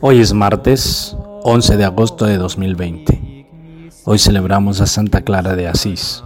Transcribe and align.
Hoy 0.00 0.18
es 0.18 0.32
martes 0.32 1.16
11 1.44 1.76
de 1.76 1.84
agosto 1.84 2.24
de 2.24 2.36
2020. 2.36 3.46
Hoy 4.06 4.18
celebramos 4.18 4.80
a 4.80 4.86
Santa 4.86 5.22
Clara 5.22 5.54
de 5.54 5.68
Asís. 5.68 6.24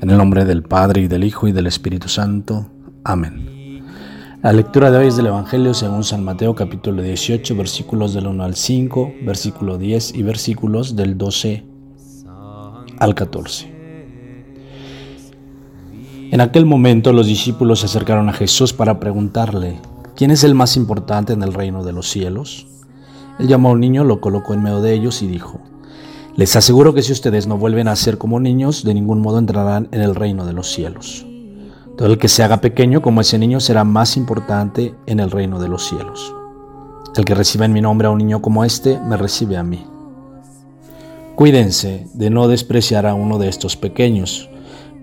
En 0.00 0.10
el 0.10 0.18
nombre 0.18 0.44
del 0.44 0.64
Padre 0.64 1.02
y 1.02 1.06
del 1.06 1.22
Hijo 1.22 1.46
y 1.46 1.52
del 1.52 1.68
Espíritu 1.68 2.08
Santo. 2.08 2.66
Amén. 3.04 3.84
La 4.42 4.52
lectura 4.52 4.90
de 4.90 4.98
hoy 4.98 5.06
es 5.06 5.16
del 5.16 5.28
Evangelio 5.28 5.72
según 5.72 6.02
San 6.02 6.24
Mateo 6.24 6.56
capítulo 6.56 7.00
18 7.00 7.54
versículos 7.54 8.12
del 8.12 8.26
1 8.26 8.42
al 8.42 8.56
5, 8.56 9.12
versículo 9.22 9.78
10 9.78 10.12
y 10.16 10.22
versículos 10.24 10.96
del 10.96 11.16
12 11.16 11.64
al 12.98 13.14
14. 13.14 13.72
En 16.32 16.40
aquel 16.40 16.66
momento 16.66 17.12
los 17.12 17.28
discípulos 17.28 17.78
se 17.78 17.86
acercaron 17.86 18.28
a 18.28 18.32
Jesús 18.32 18.72
para 18.72 18.98
preguntarle, 18.98 19.78
¿Quién 20.16 20.30
es 20.30 20.44
el 20.44 20.54
más 20.54 20.76
importante 20.76 21.32
en 21.32 21.42
el 21.42 21.52
reino 21.52 21.82
de 21.82 21.92
los 21.92 22.08
cielos? 22.08 22.68
Él 23.40 23.48
llamó 23.48 23.70
a 23.70 23.72
un 23.72 23.80
niño, 23.80 24.04
lo 24.04 24.20
colocó 24.20 24.54
en 24.54 24.62
medio 24.62 24.80
de 24.80 24.92
ellos 24.92 25.22
y 25.22 25.26
dijo, 25.26 25.60
Les 26.36 26.54
aseguro 26.54 26.94
que 26.94 27.02
si 27.02 27.10
ustedes 27.10 27.48
no 27.48 27.58
vuelven 27.58 27.88
a 27.88 27.96
ser 27.96 28.16
como 28.16 28.38
niños, 28.38 28.84
de 28.84 28.94
ningún 28.94 29.20
modo 29.20 29.40
entrarán 29.40 29.88
en 29.90 30.02
el 30.02 30.14
reino 30.14 30.46
de 30.46 30.52
los 30.52 30.70
cielos. 30.70 31.26
Todo 31.98 32.08
el 32.08 32.18
que 32.18 32.28
se 32.28 32.44
haga 32.44 32.60
pequeño 32.60 33.02
como 33.02 33.22
ese 33.22 33.38
niño 33.38 33.58
será 33.58 33.82
más 33.82 34.16
importante 34.16 34.94
en 35.06 35.18
el 35.18 35.32
reino 35.32 35.58
de 35.58 35.68
los 35.68 35.84
cielos. 35.88 36.32
El 37.16 37.24
que 37.24 37.34
reciba 37.34 37.64
en 37.64 37.72
mi 37.72 37.80
nombre 37.80 38.06
a 38.06 38.12
un 38.12 38.18
niño 38.18 38.40
como 38.40 38.64
este, 38.64 39.00
me 39.00 39.16
recibe 39.16 39.56
a 39.56 39.64
mí. 39.64 39.84
Cuídense 41.34 42.06
de 42.14 42.30
no 42.30 42.46
despreciar 42.46 43.06
a 43.06 43.14
uno 43.14 43.38
de 43.38 43.48
estos 43.48 43.76
pequeños 43.76 44.48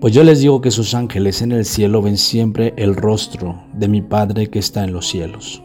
pues 0.02 0.12
yo 0.12 0.24
les 0.24 0.40
digo 0.40 0.60
que 0.60 0.72
sus 0.72 0.94
ángeles 0.94 1.42
en 1.42 1.52
el 1.52 1.64
cielo 1.64 2.02
ven 2.02 2.18
siempre 2.18 2.74
el 2.76 2.96
rostro 2.96 3.62
de 3.72 3.86
mi 3.86 4.02
Padre 4.02 4.50
que 4.50 4.58
está 4.58 4.82
en 4.82 4.92
los 4.92 5.06
cielos. 5.06 5.62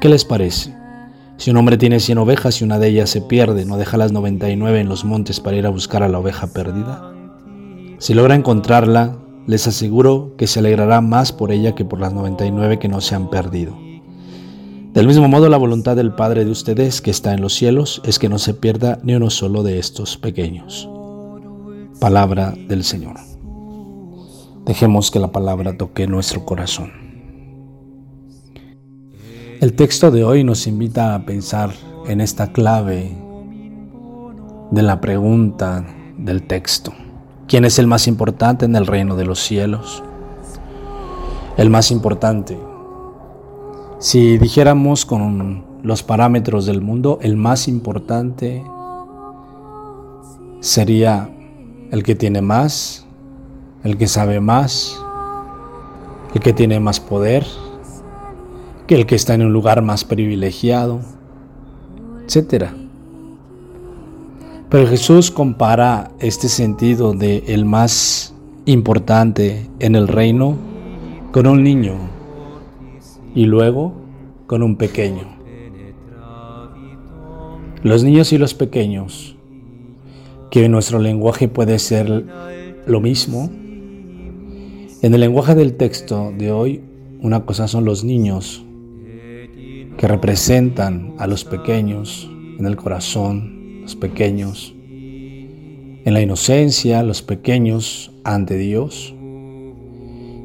¿Qué 0.00 0.08
les 0.08 0.24
parece? 0.24 0.74
Si 1.36 1.50
un 1.50 1.58
hombre 1.58 1.76
tiene 1.76 2.00
cien 2.00 2.16
ovejas 2.16 2.58
y 2.58 2.64
una 2.64 2.78
de 2.78 2.88
ellas 2.88 3.10
se 3.10 3.20
pierde, 3.20 3.66
¿no 3.66 3.76
deja 3.76 3.98
las 3.98 4.12
99 4.12 4.80
en 4.80 4.88
los 4.88 5.04
montes 5.04 5.40
para 5.40 5.58
ir 5.58 5.66
a 5.66 5.68
buscar 5.68 6.02
a 6.02 6.08
la 6.08 6.20
oveja 6.20 6.46
perdida? 6.54 7.12
Si 7.98 8.14
logra 8.14 8.34
encontrarla, 8.34 9.18
les 9.46 9.66
aseguro 9.66 10.34
que 10.38 10.46
se 10.46 10.60
alegrará 10.60 11.02
más 11.02 11.30
por 11.30 11.52
ella 11.52 11.74
que 11.74 11.84
por 11.84 12.00
las 12.00 12.14
99 12.14 12.78
que 12.78 12.88
no 12.88 13.02
se 13.02 13.14
han 13.14 13.28
perdido. 13.28 13.76
Del 14.94 15.06
mismo 15.06 15.28
modo, 15.28 15.50
la 15.50 15.58
voluntad 15.58 15.96
del 15.96 16.14
Padre 16.14 16.46
de 16.46 16.50
ustedes 16.50 17.02
que 17.02 17.10
está 17.10 17.34
en 17.34 17.42
los 17.42 17.52
cielos 17.52 18.00
es 18.04 18.18
que 18.18 18.30
no 18.30 18.38
se 18.38 18.54
pierda 18.54 19.00
ni 19.02 19.16
uno 19.16 19.28
solo 19.28 19.62
de 19.64 19.78
estos 19.78 20.16
pequeños. 20.16 20.88
Palabra 22.00 22.54
del 22.68 22.84
Señor. 22.84 23.16
Dejemos 24.64 25.10
que 25.10 25.18
la 25.18 25.32
palabra 25.32 25.76
toque 25.76 26.06
nuestro 26.06 26.44
corazón. 26.44 26.92
El 29.60 29.74
texto 29.74 30.12
de 30.12 30.22
hoy 30.22 30.44
nos 30.44 30.68
invita 30.68 31.16
a 31.16 31.26
pensar 31.26 31.70
en 32.06 32.20
esta 32.20 32.52
clave 32.52 33.16
de 34.70 34.82
la 34.82 35.00
pregunta 35.00 35.84
del 36.16 36.44
texto. 36.44 36.92
¿Quién 37.48 37.64
es 37.64 37.80
el 37.80 37.88
más 37.88 38.06
importante 38.06 38.64
en 38.64 38.76
el 38.76 38.86
reino 38.86 39.16
de 39.16 39.24
los 39.24 39.40
cielos? 39.40 40.04
El 41.56 41.68
más 41.68 41.90
importante. 41.90 42.56
Si 43.98 44.38
dijéramos 44.38 45.04
con 45.04 45.64
los 45.82 46.04
parámetros 46.04 46.64
del 46.64 46.80
mundo, 46.80 47.18
el 47.22 47.36
más 47.36 47.66
importante 47.66 48.62
sería 50.60 51.34
el 51.90 52.02
que 52.02 52.14
tiene 52.14 52.42
más, 52.42 53.06
el 53.84 53.96
que 53.96 54.06
sabe 54.06 54.40
más, 54.40 54.98
el 56.34 56.40
que 56.40 56.52
tiene 56.52 56.80
más 56.80 57.00
poder, 57.00 57.46
que 58.86 58.94
el 58.94 59.06
que 59.06 59.14
está 59.14 59.34
en 59.34 59.42
un 59.42 59.52
lugar 59.52 59.82
más 59.82 60.04
privilegiado, 60.04 61.00
etc. 62.26 62.66
Pero 64.68 64.86
Jesús 64.86 65.30
compara 65.30 66.10
este 66.18 66.48
sentido 66.48 67.14
de 67.14 67.44
el 67.48 67.64
más 67.64 68.34
importante 68.66 69.70
en 69.78 69.94
el 69.94 70.08
reino 70.08 70.56
con 71.32 71.46
un 71.46 71.62
niño 71.62 71.94
y 73.34 73.46
luego 73.46 73.94
con 74.46 74.62
un 74.62 74.76
pequeño. 74.76 75.38
Los 77.82 78.04
niños 78.04 78.32
y 78.32 78.38
los 78.38 78.52
pequeños 78.52 79.37
que 80.50 80.68
nuestro 80.68 80.98
lenguaje 80.98 81.48
puede 81.48 81.78
ser 81.78 82.24
lo 82.86 83.00
mismo. 83.00 83.50
En 85.02 85.14
el 85.14 85.20
lenguaje 85.20 85.54
del 85.54 85.74
texto 85.74 86.32
de 86.36 86.50
hoy, 86.50 86.82
una 87.20 87.44
cosa 87.44 87.68
son 87.68 87.84
los 87.84 88.04
niños, 88.04 88.64
que 89.96 90.06
representan 90.06 91.14
a 91.18 91.26
los 91.26 91.44
pequeños 91.44 92.30
en 92.58 92.66
el 92.66 92.76
corazón, 92.76 93.82
los 93.82 93.96
pequeños 93.96 94.74
en 96.04 96.14
la 96.14 96.22
inocencia, 96.22 97.02
los 97.02 97.22
pequeños 97.22 98.12
ante 98.24 98.56
Dios, 98.56 99.14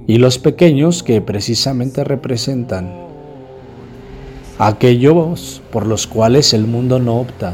y 0.07 0.17
los 0.17 0.37
pequeños 0.37 1.03
que 1.03 1.21
precisamente 1.21 2.03
representan 2.03 2.91
aquellos 4.59 5.61
por 5.71 5.87
los 5.87 6.07
cuales 6.07 6.53
el 6.53 6.65
mundo 6.65 6.99
no 6.99 7.19
opta, 7.19 7.53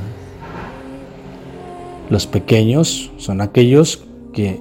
los 2.10 2.28
pequeños 2.28 3.12
son 3.18 3.42
aquellos 3.42 4.06
que 4.34 4.60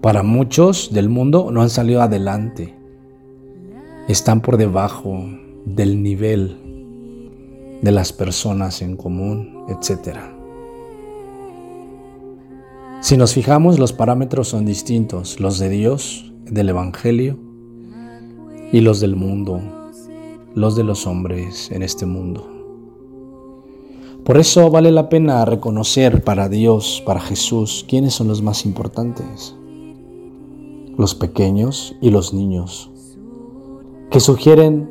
para 0.00 0.22
muchos 0.22 0.92
del 0.92 1.08
mundo 1.08 1.50
no 1.52 1.62
han 1.62 1.70
salido 1.70 2.02
adelante. 2.02 2.74
Están 4.08 4.40
por 4.40 4.56
debajo 4.56 5.24
del 5.64 6.02
nivel 6.02 6.56
de 7.82 7.92
las 7.92 8.12
personas 8.12 8.82
en 8.82 8.96
común, 8.96 9.64
etc. 9.68 10.18
Si 13.00 13.16
nos 13.16 13.34
fijamos, 13.34 13.78
los 13.78 13.92
parámetros 13.92 14.48
son 14.48 14.66
distintos, 14.66 15.40
los 15.40 15.58
de 15.58 15.68
Dios, 15.68 16.32
del 16.44 16.70
Evangelio, 16.70 17.38
y 18.72 18.80
los 18.80 19.00
del 19.00 19.16
mundo, 19.16 19.60
los 20.54 20.76
de 20.76 20.84
los 20.84 21.06
hombres 21.06 21.70
en 21.70 21.82
este 21.82 22.06
mundo. 22.06 22.59
Por 24.24 24.36
eso 24.36 24.70
vale 24.70 24.90
la 24.90 25.08
pena 25.08 25.44
reconocer 25.44 26.22
para 26.22 26.48
Dios, 26.48 27.02
para 27.06 27.20
Jesús, 27.20 27.84
quiénes 27.88 28.14
son 28.14 28.28
los 28.28 28.42
más 28.42 28.66
importantes. 28.66 29.56
Los 30.96 31.14
pequeños 31.14 31.96
y 32.02 32.10
los 32.10 32.34
niños, 32.34 32.90
que 34.10 34.20
sugieren 34.20 34.90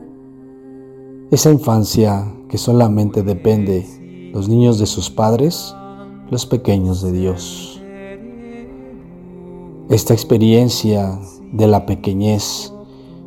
esa 1.29 1.51
infancia 1.51 2.33
que 2.49 2.57
solamente 2.57 3.21
depende 3.21 4.31
los 4.33 4.49
niños 4.49 4.79
de 4.79 4.87
sus 4.87 5.11
padres, 5.11 5.75
los 6.31 6.47
pequeños 6.47 7.03
de 7.03 7.11
Dios. 7.11 7.81
Esta 9.89 10.13
experiencia 10.13 11.19
de 11.53 11.67
la 11.67 11.85
pequeñez, 11.85 12.73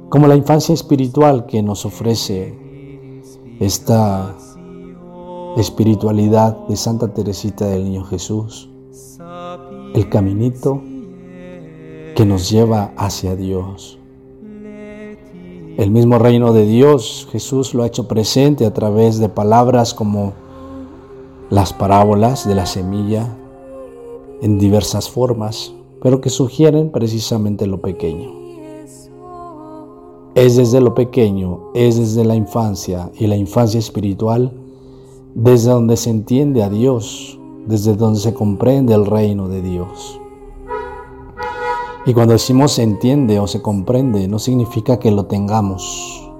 como 0.08 0.26
la 0.26 0.36
infancia 0.36 0.72
espiritual 0.72 1.46
que 1.46 1.62
nos 1.62 1.86
ofrece 1.86 2.58
esta 3.60 4.36
espiritualidad 5.56 6.56
de 6.66 6.76
Santa 6.76 7.12
Teresita 7.12 7.66
del 7.66 7.84
Niño 7.84 8.04
Jesús, 8.04 8.70
el 9.94 10.08
caminito 10.08 10.80
que 12.16 12.24
nos 12.24 12.50
lleva 12.50 12.92
hacia 12.96 13.36
Dios. 13.36 13.98
El 15.76 15.90
mismo 15.90 16.18
reino 16.18 16.52
de 16.52 16.66
Dios, 16.66 17.28
Jesús 17.30 17.74
lo 17.74 17.82
ha 17.82 17.86
hecho 17.86 18.08
presente 18.08 18.64
a 18.66 18.72
través 18.72 19.18
de 19.18 19.28
palabras 19.28 19.94
como 19.94 20.32
las 21.50 21.72
parábolas 21.72 22.46
de 22.46 22.54
la 22.54 22.66
semilla 22.66 23.36
en 24.40 24.58
diversas 24.58 25.10
formas, 25.10 25.74
pero 26.02 26.20
que 26.20 26.30
sugieren 26.30 26.90
precisamente 26.90 27.66
lo 27.66 27.80
pequeño. 27.80 28.30
Es 30.34 30.56
desde 30.56 30.80
lo 30.80 30.94
pequeño, 30.94 31.70
es 31.74 31.98
desde 31.98 32.24
la 32.24 32.34
infancia 32.34 33.10
y 33.18 33.26
la 33.26 33.36
infancia 33.36 33.78
espiritual 33.78 34.61
desde 35.34 35.70
donde 35.70 35.96
se 35.96 36.10
entiende 36.10 36.62
a 36.62 36.68
Dios, 36.68 37.38
desde 37.66 37.96
donde 37.96 38.20
se 38.20 38.34
comprende 38.34 38.94
el 38.94 39.06
reino 39.06 39.48
de 39.48 39.62
Dios. 39.62 40.20
Y 42.04 42.12
cuando 42.14 42.32
decimos 42.32 42.72
se 42.72 42.82
entiende 42.82 43.38
o 43.38 43.46
se 43.46 43.62
comprende, 43.62 44.28
no 44.28 44.38
significa 44.38 44.98
que 44.98 45.10
lo 45.10 45.26
tengamos, 45.26 46.30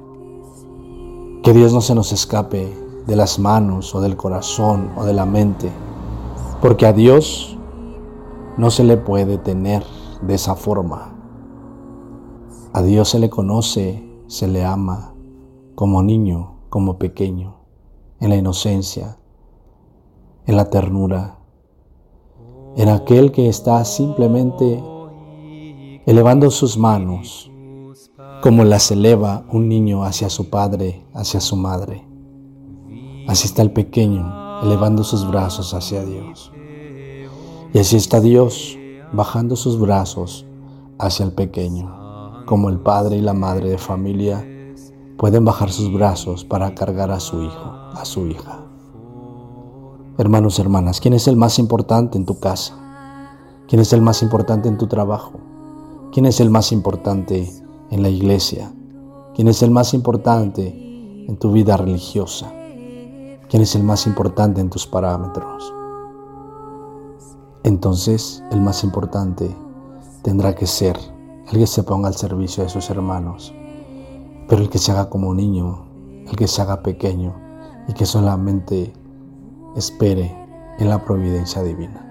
que 1.43 1.53
Dios 1.53 1.73
no 1.73 1.81
se 1.81 1.94
nos 1.94 2.12
escape 2.12 2.73
de 3.06 3.17
las 3.17 3.39
manos 3.39 3.94
o 3.94 4.00
del 4.00 4.17
corazón 4.17 4.91
o 4.97 5.05
de 5.05 5.12
la 5.12 5.25
mente, 5.25 5.71
porque 6.61 6.87
a 6.87 6.93
Dios 6.93 7.56
no 8.59 8.71
se 8.71 8.85
le 8.85 8.97
puede 8.97 9.39
tener 9.39 9.85
de 10.21 10.35
esa 10.35 10.55
forma. 10.55 11.15
A 12.75 12.83
Dios 12.83 13.09
se 13.09 13.19
le 13.19 13.31
conoce, 13.31 14.03
se 14.27 14.49
le 14.49 14.65
ama 14.65 15.15
como 15.75 16.03
niño, 16.03 16.56
como 16.69 16.99
pequeño 16.99 17.62
en 18.23 18.31
la 18.31 18.37
inocencia, 18.37 19.19
en 20.47 20.57
la 20.57 20.71
ternura, 20.71 21.39
en 22.77 22.89
aquel 22.89 23.33
que 23.33 23.49
está 23.49 23.85
simplemente 23.85 24.83
elevando 26.07 26.51
sus 26.51 26.79
manos 26.79 27.51
como 28.43 28.65
las 28.65 28.91
eleva 28.91 29.45
un 29.53 29.69
niño 29.69 30.05
hacia 30.05 30.31
su 30.31 30.51
padre, 30.51 31.05
hacia 31.15 31.41
su 31.41 31.57
madre. 31.57 32.05
Así 33.29 33.47
está 33.47 33.63
el 33.63 33.71
pequeño 33.71 34.63
elevando 34.63 35.05
sus 35.05 35.29
brazos 35.29 35.75
hacia 35.75 36.05
Dios. 36.05 36.53
Y 37.73 37.79
así 37.79 37.97
está 37.97 38.21
Dios 38.21 38.77
bajando 39.13 39.55
sus 39.55 39.79
brazos 39.79 40.47
hacia 40.99 41.25
el 41.25 41.33
pequeño, 41.33 42.45
como 42.47 42.69
el 42.69 42.81
padre 42.81 43.17
y 43.17 43.21
la 43.21 43.35
madre 43.35 43.71
de 43.71 43.79
familia 43.79 44.47
pueden 45.17 45.45
bajar 45.45 45.71
sus 45.71 45.93
brazos 45.93 46.45
para 46.45 46.75
cargar 46.75 47.13
a 47.13 47.21
su 47.21 47.43
hijo, 47.43 47.81
a 47.94 48.05
su 48.05 48.27
hija. 48.27 48.61
Hermanos, 50.19 50.59
hermanas, 50.59 51.00
¿quién 51.00 51.15
es 51.15 51.27
el 51.27 51.37
más 51.37 51.59
importante 51.59 52.19
en 52.19 52.27
tu 52.27 52.39
casa? 52.39 52.75
¿Quién 53.67 53.81
es 53.81 53.93
el 53.93 54.03
más 54.03 54.23
importante 54.23 54.69
en 54.69 54.77
tu 54.77 54.87
trabajo? 54.87 55.33
¿Quién 56.12 56.27
es 56.27 56.41
el 56.41 56.50
más 56.50 56.71
importante 56.73 57.50
en 57.91 58.03
la 58.03 58.11
iglesia? 58.11 58.73
¿Quién 59.35 59.49
es 59.49 59.62
el 59.62 59.71
más 59.71 59.94
importante 59.94 60.69
en 61.27 61.37
tu 61.39 61.53
vida 61.53 61.77
religiosa? 61.77 62.53
¿Quién 63.49 63.62
es 63.62 63.75
el 63.75 63.85
más 63.85 64.06
importante 64.06 64.61
en 64.61 64.69
tus 64.69 64.87
parámetros? 64.87 65.73
Entonces, 67.65 68.44
el 68.50 68.61
más 68.61 68.85
importante 68.85 69.56
tendrá 70.23 70.55
que 70.55 70.67
ser 70.67 70.99
el 71.50 71.59
que 71.59 71.67
se 71.67 71.83
ponga 71.83 72.09
al 72.09 72.15
servicio 72.15 72.62
de 72.62 72.69
sus 72.69 72.91
hermanos, 72.91 73.55
pero 74.49 74.62
el 74.62 74.69
que 74.69 74.79
se 74.79 74.93
haga 74.93 75.09
como 75.09 75.31
un 75.31 75.39
niño, 75.39 75.87
el 76.29 76.37
que 76.37 76.49
se 76.49 76.61
haga 76.61 76.83
pequeño 76.83 77.42
y 77.88 77.93
que 77.93 78.06
solamente 78.06 78.93
espere 79.76 80.34
en 80.79 80.88
la 80.88 81.05
providencia 81.05 81.62
divina. 81.62 82.08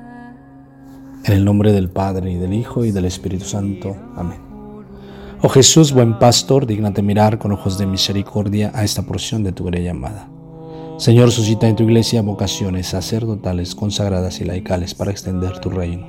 En 1.23 1.33
el 1.33 1.45
nombre 1.45 1.71
del 1.71 1.89
Padre 1.89 2.31
y 2.31 2.37
del 2.37 2.53
Hijo 2.53 2.83
y 2.83 2.91
del 2.91 3.05
Espíritu 3.05 3.45
Santo. 3.45 3.95
Amén. 4.15 4.39
Oh 5.43 5.49
Jesús, 5.49 5.91
buen 5.91 6.19
pastor, 6.19 6.67
dignate 6.67 7.01
mirar 7.01 7.39
con 7.39 7.51
ojos 7.51 7.77
de 7.77 7.87
misericordia 7.87 8.71
a 8.75 8.83
esta 8.83 9.03
porción 9.03 9.43
de 9.43 9.51
tu 9.51 9.63
gran 9.63 9.83
llamada. 9.83 10.29
Señor, 10.97 11.31
suscita 11.31 11.67
en 11.67 11.75
tu 11.75 11.83
iglesia 11.83 12.21
vocaciones 12.21 12.87
sacerdotales, 12.87 13.73
consagradas 13.73 14.39
y 14.39 14.45
laicales 14.45 14.93
para 14.93 15.09
extender 15.09 15.59
tu 15.59 15.71
reino. 15.71 16.05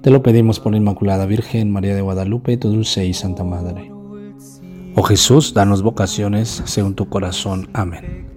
Te 0.00 0.10
lo 0.10 0.22
pedimos 0.22 0.60
por 0.60 0.72
la 0.72 0.78
Inmaculada 0.78 1.26
Virgen 1.26 1.72
María 1.72 1.94
de 1.94 2.02
Guadalupe, 2.02 2.56
tu 2.56 2.68
dulce 2.68 3.04
y 3.04 3.14
santa 3.14 3.42
Madre. 3.42 3.92
Oh 4.94 5.02
Jesús, 5.02 5.54
danos 5.54 5.82
vocaciones 5.82 6.62
según 6.64 6.94
tu 6.94 7.08
corazón. 7.08 7.68
Amén. 7.72 8.31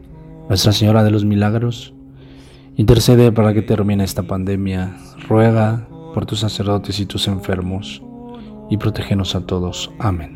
Nuestra 0.48 0.72
Señora 0.72 1.04
de 1.04 1.12
los 1.12 1.26
Milagros, 1.26 1.94
intercede 2.76 3.32
para 3.32 3.54
que 3.54 3.62
termine 3.62 4.04
esta 4.04 4.24
pandemia. 4.24 4.96
Ruega 5.28 5.88
por 6.14 6.26
tus 6.26 6.40
sacerdotes 6.40 7.00
y 7.00 7.06
tus 7.06 7.28
enfermos, 7.28 8.02
y 8.70 8.78
protégenos 8.78 9.36
a 9.36 9.46
todos. 9.46 9.92
Amén. 10.00 10.35